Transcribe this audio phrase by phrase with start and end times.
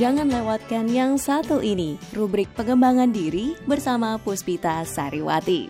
[0.00, 5.68] Jangan lewatkan yang satu ini, rubrik pengembangan diri bersama Puspita Sariwati.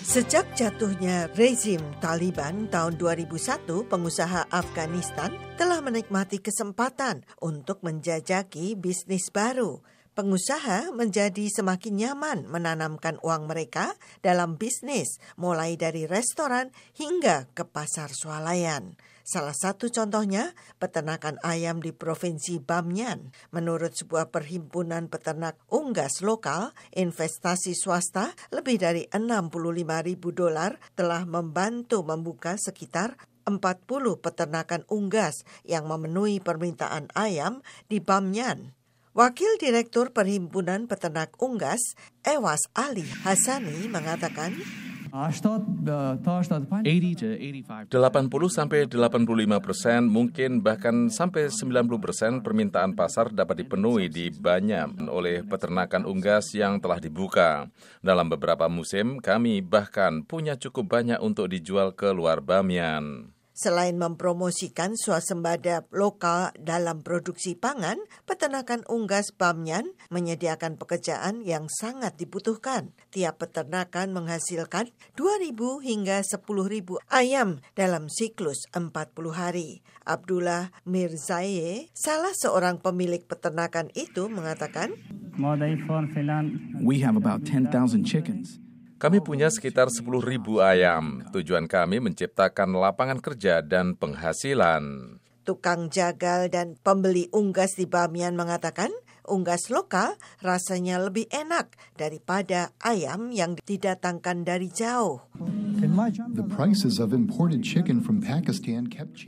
[0.00, 5.28] Sejak jatuhnya rezim Taliban tahun 2001, pengusaha Afghanistan
[5.60, 9.84] telah menikmati kesempatan untuk menjajaki bisnis baru.
[10.14, 18.14] Pengusaha menjadi semakin nyaman menanamkan uang mereka dalam bisnis, mulai dari restoran hingga ke pasar
[18.14, 18.94] swalayan.
[19.26, 23.34] Salah satu contohnya peternakan ayam di Provinsi Bamyan.
[23.50, 29.50] Menurut sebuah perhimpunan peternak unggas lokal, investasi swasta lebih dari 65
[30.06, 33.18] ribu dolar telah membantu membuka sekitar
[33.50, 38.83] 40 peternakan unggas yang memenuhi permintaan ayam di Bamyan.
[39.14, 41.94] Wakil Direktur Perhimpunan Peternak Unggas,
[42.26, 44.50] Ewas Ali Hasani mengatakan,
[47.94, 47.94] 80
[48.50, 55.46] sampai 85 persen, mungkin bahkan sampai 90 persen permintaan pasar dapat dipenuhi di Banyam oleh
[55.46, 57.70] peternakan unggas yang telah dibuka.
[58.02, 63.30] Dalam beberapa musim, kami bahkan punya cukup banyak untuk dijual ke luar Bamian.
[63.54, 72.90] Selain mempromosikan swasembada lokal dalam produksi pangan, peternakan unggas Bamyan menyediakan pekerjaan yang sangat dibutuhkan.
[73.14, 75.54] Tiap peternakan menghasilkan 2.000
[75.86, 76.42] hingga 10.000
[77.14, 78.90] ayam dalam siklus 40
[79.30, 79.86] hari.
[80.02, 84.98] Abdullah Mirzaye, salah seorang pemilik peternakan itu mengatakan,
[86.82, 87.70] We have about 10,000
[88.02, 88.63] chickens.
[89.04, 91.28] Kami punya sekitar 10 ribu ayam.
[91.28, 95.20] Tujuan kami menciptakan lapangan kerja dan penghasilan.
[95.44, 98.88] Tukang jagal dan pembeli unggas di Bamian mengatakan
[99.28, 105.20] unggas lokal rasanya lebih enak daripada ayam yang didatangkan dari jauh.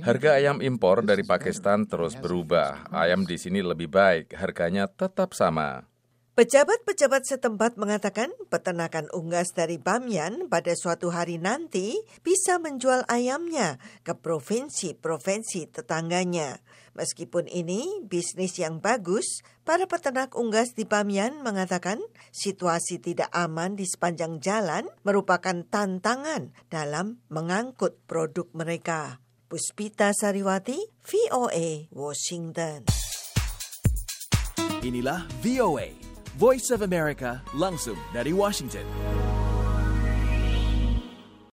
[0.00, 2.88] Harga ayam impor dari Pakistan terus berubah.
[2.88, 5.84] Ayam di sini lebih baik, harganya tetap sama.
[6.36, 14.12] Pejabat-pejabat setempat mengatakan peternakan unggas dari Bamyan pada suatu hari nanti bisa menjual ayamnya ke
[14.12, 16.60] provinsi-provinsi tetangganya.
[16.92, 22.04] Meskipun ini bisnis yang bagus, para peternak unggas di Bamyan mengatakan
[22.36, 29.24] situasi tidak aman di sepanjang jalan merupakan tantangan dalam mengangkut produk mereka.
[29.48, 32.84] Puspita Sariwati, VOA, Washington.
[34.84, 36.05] Inilah VOA
[36.36, 38.84] Voice of America langsung dari Washington.